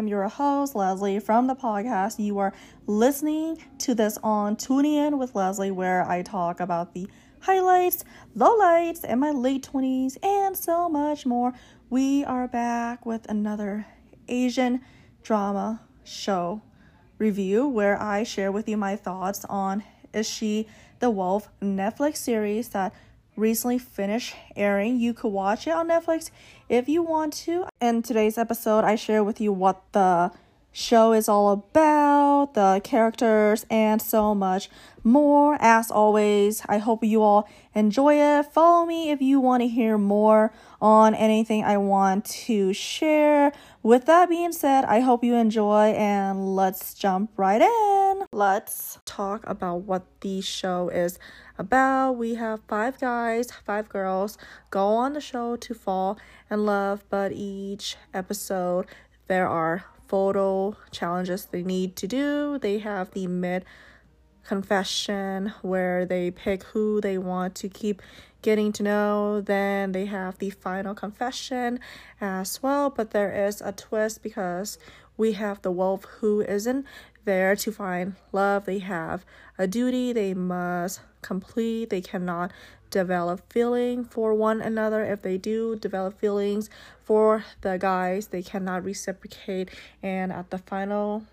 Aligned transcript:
am 0.00 0.08
your 0.08 0.28
host, 0.28 0.74
Leslie, 0.74 1.20
from 1.20 1.46
the 1.46 1.54
podcast. 1.54 2.18
You 2.18 2.38
are 2.38 2.54
listening 2.86 3.58
to 3.80 3.94
this 3.94 4.18
on 4.22 4.56
Tuning 4.56 4.94
In 4.94 5.18
with 5.18 5.34
Leslie, 5.34 5.70
where 5.70 6.08
I 6.08 6.22
talk 6.22 6.58
about 6.58 6.94
the 6.94 7.06
highlights, 7.40 8.02
lowlights, 8.34 9.00
and 9.04 9.20
my 9.20 9.30
late 9.30 9.68
20s, 9.70 10.16
and 10.24 10.56
so 10.56 10.88
much 10.88 11.26
more. 11.26 11.52
We 11.90 12.24
are 12.24 12.48
back 12.48 13.04
with 13.04 13.28
another 13.28 13.84
Asian 14.26 14.80
drama 15.22 15.82
show 16.02 16.62
review 17.18 17.68
where 17.68 18.00
I 18.00 18.22
share 18.22 18.50
with 18.50 18.70
you 18.70 18.78
my 18.78 18.96
thoughts 18.96 19.44
on 19.50 19.84
Is 20.14 20.26
She 20.26 20.66
the 21.00 21.10
Wolf 21.10 21.50
Netflix 21.60 22.16
series 22.16 22.70
that 22.70 22.94
recently 23.40 23.78
finished 23.78 24.36
airing. 24.54 25.00
You 25.00 25.14
could 25.14 25.32
watch 25.32 25.66
it 25.66 25.70
on 25.70 25.88
Netflix 25.88 26.30
if 26.68 26.88
you 26.88 27.02
want 27.02 27.32
to. 27.32 27.66
In 27.80 28.02
today's 28.02 28.36
episode, 28.36 28.84
I 28.84 28.94
share 28.94 29.24
with 29.24 29.40
you 29.40 29.52
what 29.52 29.82
the 29.92 30.30
show 30.72 31.12
is 31.12 31.28
all 31.28 31.50
about, 31.50 32.54
the 32.54 32.80
characters, 32.84 33.66
and 33.70 34.00
so 34.00 34.34
much 34.34 34.70
more. 35.02 35.56
As 35.58 35.90
always, 35.90 36.62
I 36.68 36.78
hope 36.78 37.02
you 37.02 37.22
all 37.22 37.48
enjoy 37.74 38.20
it. 38.20 38.46
Follow 38.46 38.86
me 38.86 39.10
if 39.10 39.20
you 39.20 39.40
want 39.40 39.62
to 39.62 39.68
hear 39.68 39.98
more 39.98 40.52
on 40.80 41.14
anything 41.14 41.64
I 41.64 41.78
want 41.78 42.26
to 42.26 42.72
share. 42.72 43.52
With 43.82 44.04
that 44.04 44.28
being 44.28 44.52
said, 44.52 44.84
I 44.84 45.00
hope 45.00 45.24
you 45.24 45.34
enjoy 45.34 45.92
and 45.92 46.54
let's 46.54 46.92
jump 46.92 47.30
right 47.38 47.62
in. 47.62 48.26
Let's 48.30 48.98
talk 49.06 49.42
about 49.46 49.76
what 49.84 50.04
the 50.20 50.42
show 50.42 50.90
is 50.90 51.18
about. 51.56 52.12
We 52.12 52.34
have 52.34 52.60
five 52.68 53.00
guys, 53.00 53.50
five 53.50 53.88
girls 53.88 54.36
go 54.70 54.88
on 54.88 55.14
the 55.14 55.20
show 55.20 55.56
to 55.56 55.72
fall 55.72 56.18
in 56.50 56.66
love, 56.66 57.04
but 57.08 57.32
each 57.32 57.96
episode 58.12 58.84
there 59.28 59.48
are 59.48 59.86
photo 60.06 60.76
challenges 60.90 61.46
they 61.46 61.62
need 61.62 61.96
to 61.96 62.06
do. 62.06 62.58
They 62.58 62.80
have 62.80 63.12
the 63.12 63.28
mid 63.28 63.64
confession 64.44 65.52
where 65.62 66.04
they 66.04 66.30
pick 66.30 66.64
who 66.64 67.00
they 67.00 67.18
want 67.18 67.54
to 67.56 67.68
keep 67.68 68.02
getting 68.42 68.72
to 68.72 68.82
know. 68.82 69.40
Then 69.40 69.92
they 69.92 70.06
have 70.06 70.38
the 70.38 70.50
final 70.50 70.94
confession 70.94 71.80
as 72.20 72.62
well, 72.62 72.90
but 72.90 73.10
there 73.10 73.46
is 73.46 73.60
a 73.60 73.72
twist 73.72 74.22
because 74.22 74.78
we 75.16 75.32
have 75.32 75.62
the 75.62 75.70
wolf 75.70 76.04
who 76.20 76.40
isn't 76.40 76.86
there 77.24 77.54
to 77.54 77.70
find 77.70 78.14
love. 78.32 78.64
They 78.64 78.78
have 78.78 79.24
a 79.58 79.66
duty 79.66 80.12
they 80.12 80.34
must 80.34 81.00
complete. 81.22 81.90
They 81.90 82.00
cannot 82.00 82.50
develop 82.90 83.52
feeling 83.52 84.04
for 84.04 84.34
one 84.34 84.60
another. 84.60 85.04
If 85.04 85.22
they 85.22 85.38
do 85.38 85.76
develop 85.76 86.18
feelings 86.18 86.70
for 87.04 87.44
the 87.60 87.78
guys, 87.78 88.28
they 88.28 88.42
cannot 88.42 88.84
reciprocate. 88.84 89.70
And 90.02 90.32
at 90.32 90.50
the 90.50 90.58
final 90.58 91.24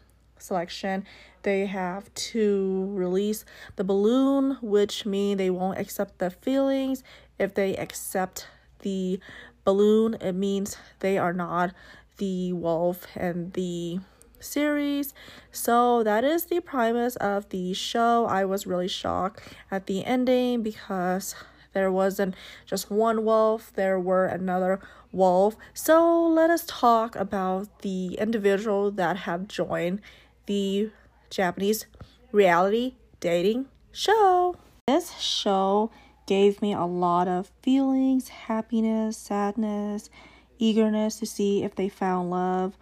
selection, 0.41 1.05
they 1.43 1.65
have 1.65 2.13
to 2.13 2.89
release 2.93 3.45
the 3.75 3.83
balloon, 3.83 4.57
which 4.61 5.05
mean 5.05 5.37
they 5.37 5.49
won't 5.49 5.79
accept 5.79 6.19
the 6.19 6.29
feelings. 6.29 7.03
If 7.39 7.53
they 7.53 7.75
accept 7.75 8.47
the 8.79 9.19
balloon, 9.63 10.15
it 10.15 10.33
means 10.33 10.77
they 10.99 11.17
are 11.17 11.33
not 11.33 11.73
the 12.17 12.53
wolf 12.53 13.05
and 13.15 13.53
the 13.53 13.99
series. 14.39 15.13
So 15.51 16.03
that 16.03 16.23
is 16.23 16.45
the 16.45 16.59
premise 16.59 17.15
of 17.17 17.49
the 17.49 17.73
show. 17.73 18.25
I 18.25 18.45
was 18.45 18.67
really 18.67 18.87
shocked 18.87 19.41
at 19.71 19.87
the 19.87 20.05
ending 20.05 20.63
because 20.63 21.35
there 21.73 21.91
wasn't 21.91 22.35
just 22.65 22.89
one 22.89 23.23
wolf, 23.23 23.71
there 23.75 23.99
were 23.99 24.25
another 24.25 24.79
wolf. 25.11 25.55
So 25.73 26.27
let 26.27 26.49
us 26.49 26.65
talk 26.67 27.15
about 27.15 27.81
the 27.81 28.15
individual 28.15 28.91
that 28.91 29.17
have 29.17 29.47
joined 29.47 30.01
the 30.47 30.89
Japanese 31.29 31.85
reality 32.31 32.95
dating 33.19 33.67
show. 33.91 34.55
This 34.87 35.17
show 35.19 35.91
gave 36.25 36.61
me 36.61 36.73
a 36.73 36.85
lot 36.85 37.27
of 37.27 37.51
feelings, 37.61 38.29
happiness, 38.29 39.17
sadness, 39.17 40.09
eagerness 40.57 41.19
to 41.19 41.25
see 41.25 41.63
if 41.63 41.75
they 41.75 41.89
found 41.89 42.29
love 42.29 42.77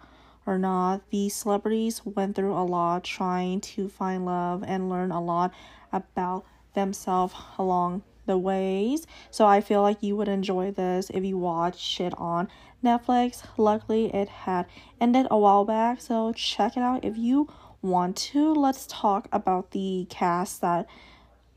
or 0.46 0.58
not. 0.58 1.02
These 1.10 1.34
celebrities 1.34 2.04
went 2.04 2.36
through 2.36 2.54
a 2.54 2.64
lot 2.64 3.04
trying 3.04 3.60
to 3.62 3.88
find 3.88 4.24
love 4.24 4.64
and 4.66 4.88
learn 4.88 5.10
a 5.10 5.22
lot 5.22 5.52
about 5.92 6.44
themselves 6.74 7.34
along 7.58 8.02
the 8.26 8.38
ways. 8.38 9.06
So 9.30 9.46
I 9.46 9.60
feel 9.60 9.82
like 9.82 10.02
you 10.02 10.16
would 10.16 10.28
enjoy 10.28 10.70
this 10.70 11.10
if 11.10 11.24
you 11.24 11.38
watch 11.38 12.00
it 12.00 12.12
on 12.18 12.48
Netflix. 12.84 13.42
Luckily, 13.56 14.14
it 14.14 14.28
had 14.28 14.66
ended 15.00 15.26
a 15.30 15.38
while 15.38 15.64
back, 15.64 16.00
so 16.00 16.32
check 16.32 16.76
it 16.76 16.80
out 16.80 17.04
if 17.04 17.16
you 17.16 17.48
want 17.82 18.16
to. 18.16 18.52
Let's 18.52 18.86
talk 18.88 19.28
about 19.32 19.70
the 19.70 20.06
cast 20.10 20.60
that 20.60 20.86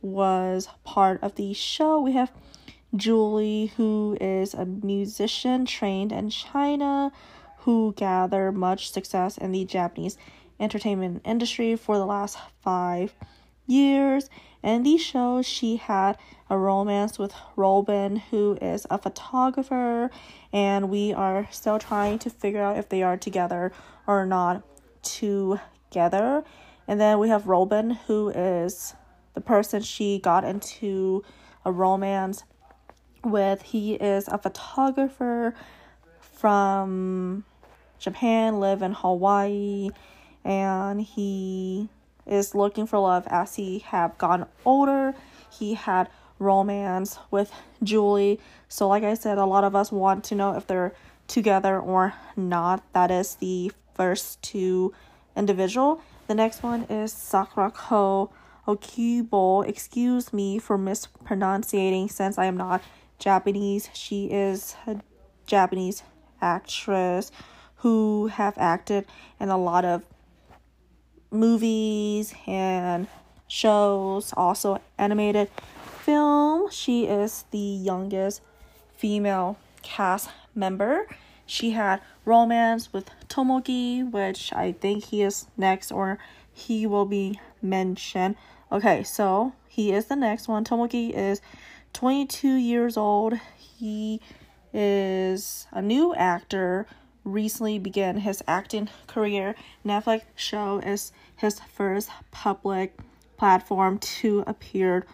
was 0.02 0.70
part 0.84 1.22
of 1.22 1.36
the 1.36 1.54
show. 1.54 2.00
We 2.00 2.14
have 2.14 2.32
Julie, 2.96 3.72
who 3.78 4.18
is 4.20 4.54
a 4.54 4.66
musician 4.66 5.66
trained 5.66 6.12
in 6.12 6.30
China 6.30 7.12
who 7.60 7.94
gathered 7.96 8.54
much 8.54 8.92
success 8.92 9.38
in 9.38 9.52
the 9.52 9.66
Japanese 9.66 10.18
entertainment 10.60 11.22
industry 11.26 11.76
for 11.76 11.98
the 11.98 12.06
last 12.06 12.38
five 12.62 13.14
years. 13.68 14.30
In 14.62 14.84
these 14.84 15.02
shows, 15.02 15.46
she 15.46 15.78
had 15.78 16.18
a 16.50 16.58
romance 16.58 17.18
with 17.18 17.34
Robin, 17.56 18.18
who 18.18 18.58
is 18.62 18.86
a 18.90 18.98
photographer, 18.98 20.12
and 20.52 20.90
we 20.90 21.14
are 21.14 21.48
still 21.52 21.80
trying 21.80 22.20
to 22.20 22.30
figure 22.30 22.62
out 22.62 22.78
if 22.78 22.90
they 22.90 23.02
are 23.02 23.16
together 23.16 23.72
or 24.06 24.26
not 24.26 24.64
together. 25.02 26.44
And 26.88 27.00
then 27.00 27.20
we 27.20 27.30
have 27.30 27.48
Robin, 27.48 27.92
who 27.92 28.30
is 28.30 28.96
the 29.34 29.42
person 29.42 29.82
she 29.82 30.20
got 30.20 30.44
into 30.44 31.24
a 31.64 31.72
romance 31.72 32.44
with. 33.24 33.62
He 33.62 33.94
is 33.94 34.28
a 34.28 34.38
photographer 34.38 35.54
from 36.20 37.46
Japan, 38.00 38.60
live 38.60 38.82
in 38.82 38.94
Hawaii, 38.94 39.90
and 40.44 41.02
he 41.02 41.90
is 42.30 42.56
looking 42.56 42.86
for 42.86 43.00
love 43.00 43.28
as 43.28 43.56
he 43.56 43.80
have 43.80 44.18
gotten 44.18 44.46
older. 44.66 45.16
He 45.52 45.74
had 45.74 46.10
romance 46.38 47.20
with 47.32 47.52
Julie. 47.84 48.40
So 48.70 48.88
like 48.88 49.04
I 49.04 49.14
said, 49.16 49.38
a 49.38 49.46
lot 49.46 49.64
of 49.64 49.76
us 49.76 49.92
want 49.92 50.24
to 50.26 50.36
know 50.36 50.56
if 50.56 50.68
they're 50.68 50.94
together 51.28 51.80
or 51.80 52.14
not. 52.36 52.84
That 52.94 53.12
is 53.12 53.36
the 53.36 53.72
first 53.94 54.42
two 54.42 54.94
individual. 55.36 56.02
The 56.28 56.36
next 56.36 56.64
one 56.64 56.84
is 56.84 57.14
Sakurako 57.14 58.30
Okubo. 58.68 59.68
Excuse 59.68 60.32
me 60.32 60.60
for 60.60 60.78
mispronouncing 60.78 62.08
since 62.08 62.38
I 62.38 62.46
am 62.46 62.56
not 62.56 62.82
Japanese. 63.18 63.90
She 63.94 64.28
is 64.28 64.76
a 64.88 65.02
Japanese 65.46 66.04
actress 66.42 67.32
who 67.78 68.28
have 68.28 68.58
acted 68.58 69.06
in 69.40 69.50
a 69.50 69.58
lot 69.58 69.86
of 69.86 70.04
movies 71.32 72.34
and 72.48 73.08
shows, 73.48 74.34
also 74.36 74.80
animated 74.98 75.50
film. 76.04 76.70
She 76.72 77.06
is 77.06 77.46
the 77.52 77.58
youngest 77.58 78.42
female 78.96 79.58
cast 79.82 80.30
member. 80.56 81.08
She 81.46 81.72
had 81.72 82.02
romance 82.26 82.94
with 82.94 83.10
Tomoki, 83.28 84.10
which 84.10 84.54
I 84.54 84.72
think 84.74 85.06
he 85.06 85.24
is 85.24 85.48
next 85.58 85.92
or 85.92 86.20
he 86.54 86.86
will 86.86 87.06
be 87.06 87.40
mentioned. 87.62 88.36
Okay, 88.72 89.04
so 89.04 89.54
he 89.68 89.92
is 89.92 90.06
the 90.06 90.16
next 90.16 90.48
one. 90.48 90.64
Tomoki 90.64 91.12
is 91.12 91.42
22 91.94 92.56
years 92.56 92.98
old. 92.98 93.34
He 93.58 94.22
is 94.74 95.66
a 95.72 95.82
new 95.82 96.14
actor 96.14 96.86
recently 97.34 97.80
began 97.80 98.18
his 98.18 98.44
acting 98.48 98.90
career. 99.08 99.56
Netflix 99.86 100.24
show 100.36 100.80
is 100.80 101.12
his 101.36 101.60
first 101.60 102.10
public 102.32 102.98
platform 103.38 103.98
to 104.00 104.44
appear 104.46 105.06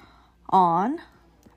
on. 0.50 1.00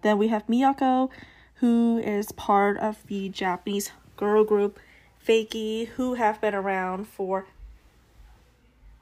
Then 0.02 0.18
we 0.18 0.28
have 0.28 0.46
Miyako, 0.46 1.10
who 1.56 1.98
is 1.98 2.32
part 2.32 2.76
of 2.78 3.06
the 3.06 3.28
Japanese 3.28 3.90
girl 4.16 4.44
group 4.44 4.78
FAKY, 5.18 5.86
who 5.96 6.14
have 6.14 6.40
been 6.40 6.54
around 6.54 7.08
for 7.08 7.46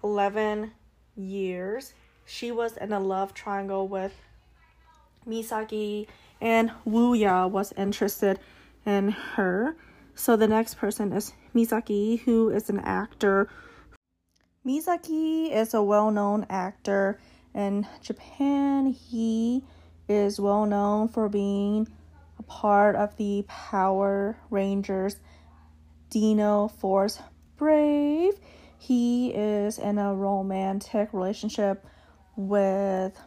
11 0.02 0.72
years. 1.16 1.94
She 2.24 2.50
was 2.50 2.76
in 2.76 2.92
a 2.92 3.00
love 3.00 3.34
triangle 3.34 3.86
with 3.86 4.12
Misaki, 5.26 6.06
and 6.40 6.70
Wuya 6.86 7.50
was 7.50 7.72
interested 7.76 8.38
in 8.84 9.10
her. 9.10 9.76
So 10.14 10.36
the 10.36 10.48
next 10.48 10.74
person 10.74 11.12
is 11.12 11.32
Misaki, 11.56 12.20
who 12.20 12.50
is 12.50 12.68
an 12.68 12.80
actor. 12.80 13.48
Misaki 14.66 15.50
is 15.50 15.72
a 15.72 15.82
well 15.82 16.10
known 16.10 16.44
actor 16.50 17.18
in 17.54 17.86
Japan. 18.02 18.88
He 18.88 19.64
is 20.06 20.38
well 20.38 20.66
known 20.66 21.08
for 21.08 21.30
being 21.30 21.88
a 22.38 22.42
part 22.42 22.94
of 22.94 23.16
the 23.16 23.46
Power 23.48 24.36
Rangers 24.50 25.16
Dino 26.10 26.68
Force 26.68 27.20
Brave. 27.56 28.34
He 28.78 29.30
is 29.30 29.78
in 29.78 29.96
a 29.96 30.14
romantic 30.14 31.14
relationship 31.14 31.86
with 32.36 33.18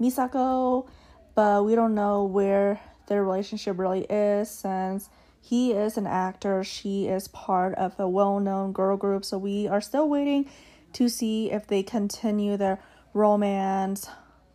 Misako, 0.00 0.88
but 1.34 1.66
we 1.66 1.74
don't 1.74 1.94
know 1.94 2.24
where 2.24 2.80
their 3.08 3.22
relationship 3.22 3.78
really 3.78 4.04
is 4.04 4.48
since 4.48 5.10
he 5.44 5.72
is 5.72 5.96
an 5.98 6.06
actor, 6.06 6.62
she 6.62 7.08
is 7.08 7.26
part 7.28 7.74
of 7.74 7.98
a 7.98 8.08
well 8.08 8.38
known 8.38 8.72
girl 8.72 8.96
group, 8.96 9.24
so 9.24 9.36
we 9.36 9.66
are 9.66 9.80
still 9.80 10.08
waiting 10.08 10.48
to 10.92 11.08
see 11.08 11.50
if 11.50 11.66
they 11.66 11.82
continue 11.82 12.56
their 12.56 12.78
romance 13.12 14.08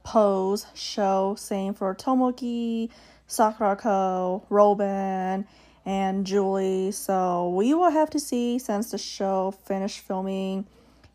pose 0.04 0.66
show. 0.74 1.36
Same 1.38 1.74
for 1.74 1.94
Tomoki, 1.94 2.90
Sakurako, 3.28 4.44
Robin, 4.50 5.46
and 5.86 6.26
Julie. 6.26 6.92
So 6.92 7.50
we 7.50 7.74
will 7.74 7.92
have 7.92 8.10
to 8.12 8.20
see 8.20 8.58
since 8.58 8.92
the 8.92 8.98
show 8.98 9.52
finished 9.66 10.00
filming 10.00 10.68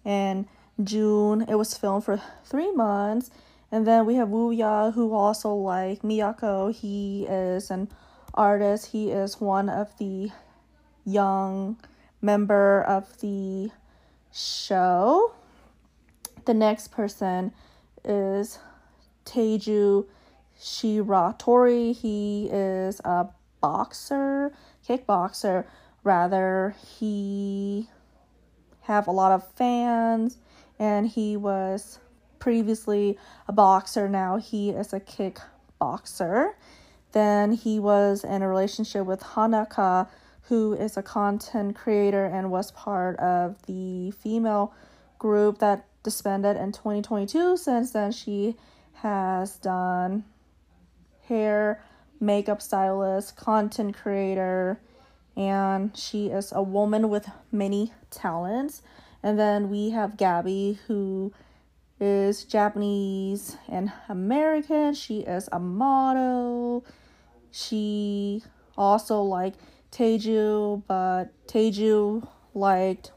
in 0.04 0.46
June. 0.84 1.46
It 1.48 1.54
was 1.54 1.76
filmed 1.76 2.04
for 2.04 2.20
three 2.44 2.72
months. 2.72 3.30
And 3.70 3.86
then 3.86 4.04
we 4.04 4.16
have 4.16 4.28
Wuya, 4.28 4.92
who 4.92 5.14
also 5.14 5.54
like 5.54 6.02
Miyako. 6.02 6.74
He 6.74 7.24
is 7.26 7.70
an 7.70 7.88
artist. 8.34 8.86
He 8.92 9.10
is 9.10 9.40
one 9.40 9.68
of 9.68 9.96
the 9.98 10.30
young 11.04 11.76
member 12.20 12.82
of 12.82 13.20
the 13.20 13.70
show. 14.32 15.34
The 16.44 16.54
next 16.54 16.88
person 16.88 17.52
is 18.04 18.58
Teiju 19.24 20.06
Shiratori. 20.60 21.94
He 21.94 22.48
is 22.50 23.00
a 23.04 23.28
boxer, 23.60 24.52
kickboxer. 24.86 25.64
Rather, 26.04 26.74
he 26.98 27.88
have 28.82 29.06
a 29.06 29.12
lot 29.12 29.30
of 29.32 29.46
fans, 29.52 30.38
and 30.78 31.06
he 31.06 31.36
was 31.36 32.00
previously 32.40 33.16
a 33.46 33.52
boxer. 33.52 34.08
Now 34.08 34.36
he 34.36 34.70
is 34.70 34.92
a 34.92 34.98
kickboxer. 34.98 36.54
Then 37.12 37.52
he 37.52 37.78
was 37.78 38.24
in 38.24 38.42
a 38.42 38.48
relationship 38.48 39.06
with 39.06 39.20
Hanaka, 39.20 40.08
who 40.42 40.72
is 40.72 40.96
a 40.96 41.02
content 41.02 41.76
creator 41.76 42.24
and 42.24 42.50
was 42.50 42.72
part 42.72 43.18
of 43.18 43.56
the 43.66 44.10
female 44.12 44.74
group 45.18 45.58
that 45.58 45.86
disbanded 46.02 46.56
in 46.56 46.72
2022. 46.72 47.56
Since 47.56 47.92
then, 47.92 48.12
she 48.12 48.56
has 48.94 49.56
done 49.58 50.24
hair, 51.28 51.82
makeup 52.20 52.60
stylist, 52.60 53.36
content 53.36 53.96
creator, 53.96 54.80
and 55.36 55.96
she 55.96 56.26
is 56.26 56.52
a 56.52 56.62
woman 56.62 57.08
with 57.08 57.28
many 57.50 57.92
talents. 58.10 58.82
And 59.22 59.38
then 59.38 59.70
we 59.70 59.90
have 59.90 60.16
Gabby, 60.16 60.78
who 60.86 61.32
is 62.00 62.44
Japanese 62.44 63.56
and 63.68 63.92
American. 64.08 64.94
She 64.94 65.20
is 65.20 65.48
a 65.52 65.60
model. 65.60 66.84
She 67.52 68.42
also 68.76 69.22
liked 69.22 69.60
Teju, 69.92 70.82
but 70.88 71.24
Teju 71.46 72.26
liked 72.54 73.12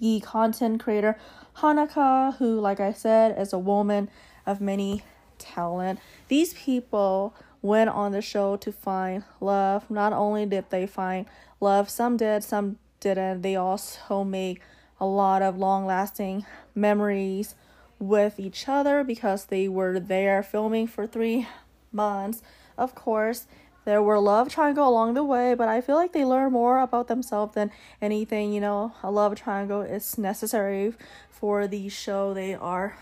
the 0.00 0.20
content 0.20 0.82
creator 0.82 1.18
Hanaka, 1.58 2.36
who, 2.36 2.58
like 2.58 2.80
I 2.80 2.92
said, 2.92 3.38
is 3.38 3.52
a 3.52 3.58
woman 3.58 4.08
of 4.46 4.60
many 4.60 5.02
talent. 5.38 6.00
These 6.28 6.54
people 6.54 7.34
went 7.60 7.90
on 7.90 8.12
the 8.12 8.22
show 8.22 8.56
to 8.56 8.72
find 8.72 9.24
love. 9.40 9.90
Not 9.90 10.14
only 10.14 10.46
did 10.46 10.70
they 10.70 10.86
find 10.86 11.26
love, 11.60 11.90
some 11.90 12.16
did, 12.16 12.42
some 12.42 12.78
didn't. 13.00 13.42
They 13.42 13.56
also 13.56 14.24
made 14.24 14.60
a 14.98 15.06
lot 15.06 15.42
of 15.42 15.58
long 15.58 15.84
lasting 15.84 16.46
memories 16.74 17.54
with 17.98 18.40
each 18.40 18.66
other 18.66 19.04
because 19.04 19.46
they 19.46 19.68
were 19.68 20.00
there 20.00 20.42
filming 20.42 20.86
for 20.86 21.06
three 21.06 21.46
months 21.92 22.42
of 22.80 22.94
course, 22.94 23.46
there 23.84 24.02
were 24.02 24.18
love 24.18 24.48
triangle 24.48 24.88
along 24.88 25.14
the 25.14 25.24
way, 25.24 25.54
but 25.54 25.68
I 25.68 25.80
feel 25.80 25.96
like 25.96 26.12
they 26.12 26.24
learn 26.24 26.52
more 26.52 26.80
about 26.80 27.08
themselves 27.08 27.54
than 27.54 27.70
anything. 28.00 28.52
You 28.52 28.60
know, 28.60 28.94
a 29.02 29.10
love 29.10 29.34
triangle 29.34 29.82
is 29.82 30.18
necessary 30.18 30.94
for 31.30 31.66
the 31.66 31.88
show 31.88 32.34
they 32.34 32.54
are 32.54 32.98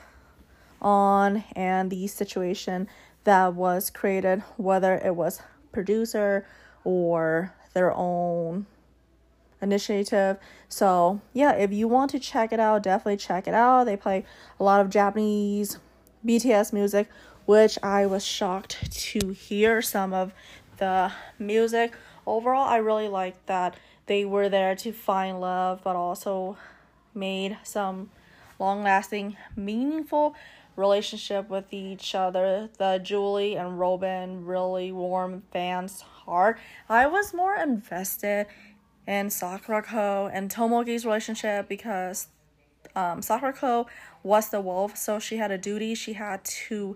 on 0.81 1.45
and 1.55 1.91
the 1.91 2.07
situation 2.07 2.89
that 3.25 3.55
was 3.55 3.91
created, 3.91 4.43
whether 4.57 4.95
it 4.95 5.17
was 5.17 5.41
producer 5.73 6.47
or 6.85 7.55
their 7.75 7.93
own 7.93 8.67
initiative. 9.61 10.39
So, 10.69 11.21
yeah, 11.33 11.53
if 11.53 11.73
you 11.73 11.89
want 11.89 12.11
to 12.13 12.19
check 12.19 12.53
it 12.53 12.61
out, 12.61 12.83
definitely 12.83 13.17
check 13.17 13.49
it 13.49 13.55
out. 13.55 13.85
They 13.85 13.97
play 13.97 14.25
a 14.59 14.65
lot 14.65 14.81
of 14.81 14.91
Japanese 14.91 15.79
BTS 16.25 16.73
music 16.73 17.09
which 17.49 17.79
I 17.83 18.05
was 18.05 18.27
shocked 18.27 18.93
to 18.93 19.31
hear 19.31 19.81
some 19.81 20.13
of 20.13 20.35
the 20.77 21.11
music. 21.39 21.95
Overall, 22.27 22.69
I 22.69 22.77
really 22.77 23.09
liked 23.09 23.47
that 23.47 23.75
they 24.05 24.27
were 24.27 24.51
there 24.51 24.75
to 24.77 24.93
find 24.93 25.41
love, 25.41 25.81
but 25.83 25.97
also 25.97 26.59
made 27.15 27.57
some 27.63 28.11
long 28.59 28.83
lasting, 28.83 29.39
meaningful 29.57 30.37
relationship 30.77 31.49
with 31.49 31.73
each 31.73 32.15
other. 32.15 32.69
The 32.77 33.01
Julie 33.03 33.57
and 33.57 33.81
Robin 33.81 34.45
really 34.45 34.93
warm 34.93 35.43
fans' 35.51 36.03
heart. 36.03 36.59
I 36.87 37.07
was 37.07 37.33
more 37.33 37.57
invested 37.57 38.47
in 39.07 39.29
Sakurako 39.29 40.31
and 40.31 40.51
Tomoki's 40.51 41.07
relationship 41.07 41.67
because 41.67 42.29
um, 42.95 43.23
Sakurako 43.23 43.87
was 44.23 44.51
the 44.51 44.61
wolf, 44.61 44.99
so 44.99 45.19
she 45.19 45.39
had 45.39 45.51
a 45.51 45.57
duty. 45.57 45.95
She 45.95 46.13
had 46.13 46.45
to 46.45 46.95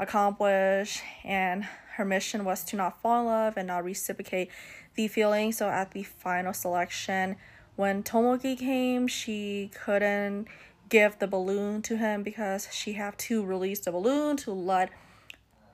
accomplish 0.00 1.02
and 1.22 1.64
her 1.96 2.04
mission 2.04 2.44
was 2.44 2.64
to 2.64 2.76
not 2.76 3.00
fall 3.00 3.20
in 3.20 3.26
love 3.26 3.56
and 3.56 3.68
not 3.68 3.84
reciprocate 3.84 4.50
the 4.94 5.06
feeling. 5.06 5.52
So 5.52 5.68
at 5.68 5.92
the 5.92 6.02
final 6.02 6.52
selection 6.52 7.36
when 7.76 8.02
tomoki 8.02 8.58
came 8.58 9.06
she 9.06 9.70
couldn't 9.72 10.48
give 10.88 11.18
the 11.18 11.26
balloon 11.26 11.80
to 11.82 11.96
him 11.96 12.22
because 12.22 12.68
she 12.72 12.94
had 12.94 13.16
to 13.16 13.44
release 13.44 13.80
the 13.80 13.92
balloon 13.92 14.36
to 14.36 14.50
let 14.50 14.90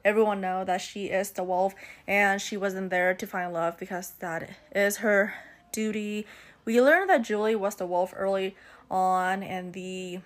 everyone 0.04 0.40
know 0.40 0.64
that 0.64 0.80
she 0.80 1.06
is 1.06 1.30
the 1.30 1.42
wolf 1.42 1.74
and 2.06 2.40
she 2.40 2.56
wasn't 2.56 2.90
there 2.90 3.14
to 3.14 3.26
find 3.26 3.52
love 3.52 3.78
because 3.78 4.10
that 4.20 4.50
is 4.74 4.98
her 4.98 5.34
duty. 5.72 6.26
We 6.64 6.80
learned 6.80 7.10
that 7.10 7.22
julie 7.22 7.56
was 7.56 7.76
the 7.76 7.86
wolf 7.86 8.12
early 8.16 8.54
on 8.90 9.42
and 9.42 9.72
the 9.72 10.20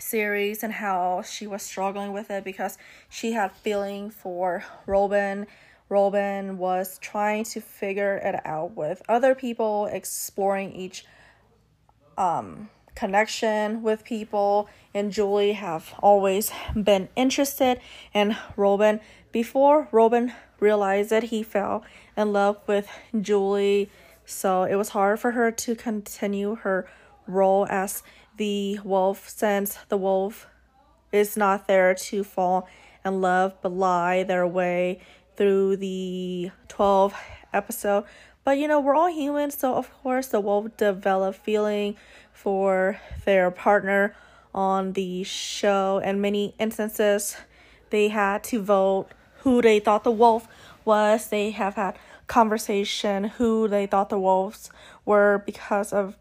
series 0.00 0.62
and 0.62 0.72
how 0.72 1.22
she 1.22 1.46
was 1.46 1.62
struggling 1.62 2.12
with 2.12 2.30
it 2.30 2.44
because 2.44 2.78
she 3.08 3.32
had 3.32 3.52
feeling 3.52 4.10
for 4.10 4.64
Robin. 4.86 5.46
Robin 5.88 6.58
was 6.58 6.98
trying 6.98 7.44
to 7.44 7.60
figure 7.60 8.16
it 8.16 8.40
out 8.44 8.76
with 8.76 9.02
other 9.08 9.34
people, 9.34 9.86
exploring 9.86 10.72
each 10.72 11.04
um, 12.18 12.68
connection 12.94 13.82
with 13.82 14.04
people. 14.04 14.68
And 14.92 15.12
Julie 15.12 15.52
have 15.52 15.94
always 16.00 16.50
been 16.74 17.08
interested 17.16 17.80
in 18.12 18.36
Robin. 18.56 19.00
Before 19.32 19.88
Robin 19.92 20.32
realized 20.60 21.10
that 21.10 21.24
he 21.24 21.42
fell 21.42 21.84
in 22.16 22.32
love 22.32 22.58
with 22.66 22.88
Julie, 23.18 23.90
so 24.24 24.64
it 24.64 24.74
was 24.74 24.90
hard 24.90 25.20
for 25.20 25.30
her 25.30 25.50
to 25.50 25.74
continue 25.74 26.56
her 26.56 26.88
role 27.26 27.66
as 27.70 28.02
the 28.38 28.78
wolf 28.82 29.28
since 29.28 29.78
the 29.88 29.96
wolf 29.96 30.46
is 31.12 31.36
not 31.36 31.68
there 31.68 31.94
to 31.94 32.24
fall 32.24 32.68
in 33.04 33.20
love 33.20 33.54
but 33.62 33.72
lie 33.72 34.22
their 34.22 34.46
way 34.46 35.00
through 35.36 35.76
the 35.76 36.50
12 36.68 37.14
episode. 37.52 38.04
But 38.44 38.58
you 38.58 38.66
know 38.66 38.80
we're 38.80 38.94
all 38.94 39.10
humans 39.10 39.58
so 39.58 39.74
of 39.74 39.92
course 40.02 40.28
the 40.28 40.40
wolf 40.40 40.76
develop 40.76 41.34
feeling 41.34 41.96
for 42.32 42.98
their 43.24 43.50
partner 43.50 44.14
on 44.54 44.92
the 44.92 45.22
show. 45.24 46.00
And 46.02 46.22
many 46.22 46.54
instances 46.58 47.36
they 47.90 48.08
had 48.08 48.44
to 48.44 48.62
vote 48.62 49.08
who 49.40 49.62
they 49.62 49.80
thought 49.80 50.04
the 50.04 50.10
wolf 50.10 50.48
was. 50.84 51.28
They 51.28 51.50
have 51.50 51.74
had 51.74 51.96
conversation 52.26 53.24
who 53.24 53.68
they 53.68 53.86
thought 53.86 54.10
the 54.10 54.18
wolves 54.18 54.70
were 55.04 55.42
because 55.44 55.92
of 55.92 56.16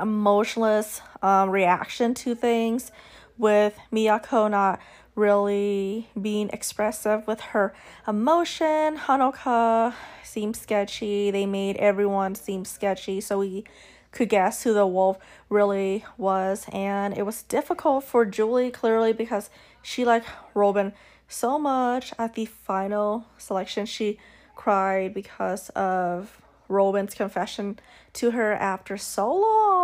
emotionless 0.00 1.00
um, 1.22 1.50
reaction 1.50 2.14
to 2.14 2.34
things, 2.34 2.92
with 3.36 3.78
Miyako 3.92 4.50
not 4.50 4.80
really 5.14 6.08
being 6.20 6.50
expressive 6.50 7.26
with 7.26 7.40
her 7.40 7.74
emotion. 8.06 8.96
Hanaka 8.96 9.94
seemed 10.22 10.56
sketchy. 10.56 11.30
They 11.30 11.46
made 11.46 11.76
everyone 11.76 12.34
seem 12.34 12.64
sketchy, 12.64 13.20
so 13.20 13.38
we 13.38 13.64
could 14.10 14.28
guess 14.28 14.62
who 14.62 14.74
the 14.74 14.86
wolf 14.86 15.18
really 15.48 16.04
was. 16.16 16.66
And 16.72 17.16
it 17.16 17.26
was 17.26 17.42
difficult 17.42 18.04
for 18.04 18.24
Julie 18.24 18.70
clearly 18.70 19.12
because 19.12 19.50
she 19.82 20.04
liked 20.04 20.26
Robin 20.54 20.92
so 21.28 21.58
much 21.58 22.12
at 22.18 22.34
the 22.34 22.46
final 22.46 23.26
selection. 23.38 23.86
She 23.86 24.18
cried 24.54 25.14
because 25.14 25.68
of 25.70 26.40
Robin's 26.68 27.14
confession 27.14 27.78
to 28.14 28.30
her 28.32 28.52
after 28.54 28.96
so 28.96 29.32
long 29.34 29.83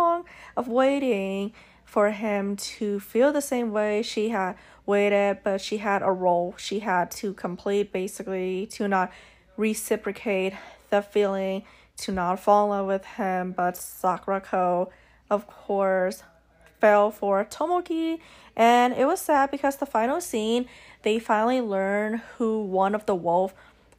of 0.55 0.67
waiting 0.67 1.53
for 1.85 2.11
him 2.11 2.55
to 2.55 2.99
feel 2.99 3.33
the 3.33 3.41
same 3.41 3.71
way 3.71 4.01
she 4.01 4.29
had 4.29 4.55
waited, 4.85 5.39
but 5.43 5.59
she 5.59 5.77
had 5.77 6.01
a 6.01 6.11
role 6.11 6.55
she 6.57 6.79
had 6.79 7.11
to 7.11 7.33
complete 7.33 7.91
basically 7.91 8.65
to 8.67 8.87
not 8.87 9.11
reciprocate 9.57 10.53
the 10.89 11.01
feeling 11.01 11.63
to 11.97 12.11
not 12.11 12.39
fall 12.39 12.65
in 12.65 12.69
love 12.69 12.87
with 12.87 13.05
him. 13.05 13.51
But 13.51 13.75
Sakurako, 13.75 14.89
of 15.29 15.47
course, 15.47 16.23
fell 16.79 17.11
for 17.11 17.45
Tomoki, 17.45 18.19
and 18.55 18.93
it 18.93 19.05
was 19.05 19.21
sad 19.21 19.51
because 19.51 19.77
the 19.77 19.85
final 19.85 20.19
scene 20.19 20.67
they 21.03 21.19
finally 21.19 21.61
learn 21.61 22.21
who 22.37 22.61
one 22.63 22.95
of 22.95 23.05
the 23.05 23.15
wolf 23.15 23.53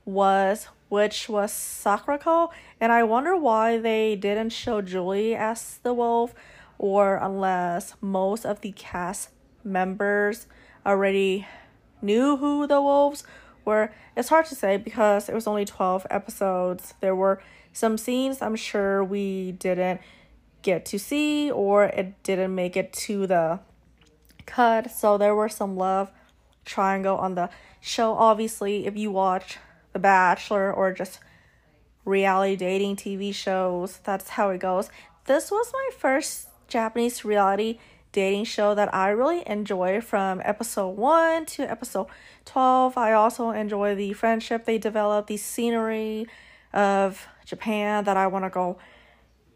was, 0.04 0.68
which 0.92 1.26
was 1.26 1.50
Sakurako, 1.50 2.50
and 2.78 2.92
I 2.92 3.02
wonder 3.02 3.34
why 3.34 3.78
they 3.78 4.14
didn't 4.14 4.50
show 4.50 4.82
Julie 4.82 5.34
as 5.34 5.78
the 5.82 5.94
wolf, 5.94 6.34
or 6.76 7.16
unless 7.16 7.94
most 8.02 8.44
of 8.44 8.60
the 8.60 8.72
cast 8.72 9.30
members 9.64 10.46
already 10.84 11.46
knew 12.02 12.36
who 12.36 12.66
the 12.66 12.82
wolves 12.82 13.24
were. 13.64 13.90
It's 14.18 14.28
hard 14.28 14.44
to 14.46 14.54
say 14.54 14.76
because 14.76 15.30
it 15.30 15.34
was 15.34 15.46
only 15.46 15.64
12 15.64 16.06
episodes. 16.10 16.92
There 17.00 17.16
were 17.16 17.40
some 17.72 17.96
scenes 17.96 18.42
I'm 18.42 18.54
sure 18.54 19.02
we 19.02 19.52
didn't 19.52 20.02
get 20.60 20.84
to 20.92 20.98
see 20.98 21.50
or 21.50 21.84
it 21.84 22.22
didn't 22.22 22.54
make 22.54 22.76
it 22.76 22.92
to 23.08 23.26
the 23.26 23.60
cut. 24.44 24.90
So 24.90 25.16
there 25.16 25.34
were 25.34 25.48
some 25.48 25.74
love 25.74 26.10
triangle 26.66 27.16
on 27.16 27.34
the 27.34 27.48
show. 27.80 28.12
Obviously, 28.12 28.84
if 28.84 28.94
you 28.94 29.10
watch 29.10 29.56
The 29.92 29.98
Bachelor 29.98 30.72
or 30.72 30.92
just 30.92 31.18
reality 32.04 32.56
dating 32.56 32.96
TV 32.96 33.34
shows, 33.34 34.00
that's 34.04 34.30
how 34.30 34.50
it 34.50 34.58
goes. 34.58 34.90
This 35.26 35.50
was 35.50 35.70
my 35.72 35.90
first 35.96 36.48
Japanese 36.68 37.24
reality 37.24 37.78
dating 38.12 38.44
show 38.44 38.74
that 38.74 38.94
I 38.94 39.08
really 39.08 39.42
enjoy 39.46 40.00
from 40.00 40.42
episode 40.44 40.96
1 40.96 41.46
to 41.46 41.62
episode 41.70 42.06
12. 42.44 42.96
I 42.96 43.12
also 43.12 43.50
enjoy 43.50 43.94
the 43.94 44.12
friendship 44.12 44.64
they 44.64 44.78
develop, 44.78 45.26
the 45.26 45.36
scenery 45.36 46.26
of 46.72 47.26
Japan 47.44 48.04
that 48.04 48.16
I 48.16 48.26
want 48.26 48.44
to 48.44 48.50
go 48.50 48.78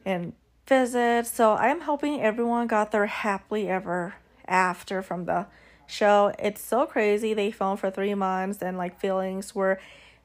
and 0.04 0.32
visit. 0.66 1.26
So 1.26 1.52
I 1.52 1.68
am 1.68 1.82
hoping 1.82 2.20
everyone 2.22 2.66
got 2.66 2.92
their 2.92 3.06
happily 3.06 3.68
ever 3.68 4.14
after 4.46 5.02
from 5.02 5.26
the 5.26 5.46
show. 5.86 6.32
It's 6.38 6.62
so 6.62 6.86
crazy. 6.86 7.34
They 7.34 7.50
filmed 7.50 7.80
for 7.80 7.90
three 7.90 8.14
months 8.14 8.62
and 8.62 8.78
like 8.78 8.98
feelings 8.98 9.54
were 9.54 9.78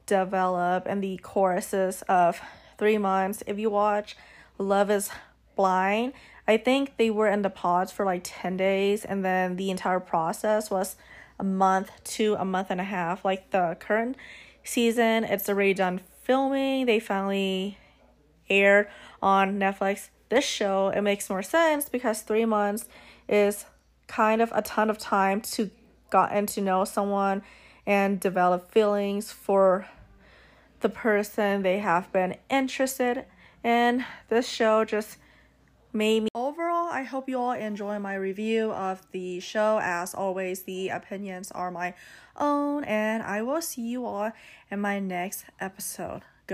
developed 0.06 0.86
and 0.86 1.02
the 1.02 1.18
choruses 1.18 2.02
of 2.08 2.40
three 2.78 2.98
months. 2.98 3.42
If 3.46 3.58
you 3.58 3.70
watch 3.70 4.16
Love 4.58 4.90
is 4.90 5.10
Blind, 5.56 6.12
I 6.46 6.56
think 6.56 6.96
they 6.96 7.10
were 7.10 7.28
in 7.28 7.42
the 7.42 7.50
pods 7.50 7.92
for 7.92 8.04
like 8.04 8.22
10 8.24 8.56
days 8.56 9.04
and 9.04 9.24
then 9.24 9.56
the 9.56 9.70
entire 9.70 10.00
process 10.00 10.70
was 10.70 10.96
a 11.38 11.44
month 11.44 11.90
to 12.04 12.36
a 12.38 12.44
month 12.44 12.68
and 12.70 12.80
a 12.80 12.84
half. 12.84 13.24
Like 13.24 13.50
the 13.50 13.76
current 13.78 14.16
season, 14.64 15.24
it's 15.24 15.48
already 15.48 15.74
done 15.74 16.00
filming. 16.22 16.86
They 16.86 17.00
finally 17.00 17.78
aired 18.48 18.88
on 19.20 19.58
Netflix. 19.58 20.08
This 20.28 20.44
show, 20.44 20.88
it 20.88 21.02
makes 21.02 21.28
more 21.28 21.42
sense 21.42 21.88
because 21.88 22.22
three 22.22 22.44
months 22.44 22.86
is 23.28 23.66
kind 24.06 24.42
of 24.42 24.50
a 24.54 24.62
ton 24.62 24.90
of 24.90 24.98
time 24.98 25.40
to 25.40 25.70
gotten 26.10 26.46
to 26.46 26.60
know 26.60 26.84
someone 26.84 27.42
and 27.86 28.20
develop 28.20 28.70
feelings 28.70 29.32
for 29.32 29.88
the 30.80 30.88
person 30.88 31.62
they 31.62 31.78
have 31.78 32.12
been 32.12 32.36
interested 32.50 33.24
in. 33.64 34.04
This 34.28 34.48
show 34.48 34.84
just 34.84 35.18
made 35.92 36.22
me 36.22 36.28
overall 36.34 36.88
i 36.90 37.02
hope 37.02 37.28
you 37.28 37.38
all 37.38 37.52
enjoy 37.52 37.98
my 37.98 38.14
review 38.14 38.72
of 38.72 39.02
the 39.12 39.38
show 39.40 39.78
as 39.82 40.14
always 40.14 40.62
the 40.62 40.88
opinions 40.88 41.50
are 41.50 41.70
my 41.70 41.92
own 42.36 42.82
and 42.84 43.22
i 43.22 43.42
will 43.42 43.60
see 43.60 43.82
you 43.82 44.06
all 44.06 44.32
in 44.70 44.80
my 44.80 44.98
next 44.98 45.44
episode 45.60 46.22